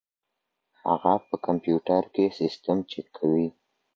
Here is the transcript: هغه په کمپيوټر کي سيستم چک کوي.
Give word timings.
هغه 0.87 1.13
په 1.27 1.35
کمپيوټر 1.45 2.01
کي 2.13 2.25
سيستم 2.39 2.77
چک 2.91 3.07
کوي. 3.17 3.47